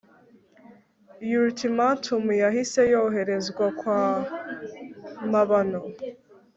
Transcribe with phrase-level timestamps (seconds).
[1.39, 4.01] ultimatum yahise yoherezwa kwa
[5.31, 5.81] mabano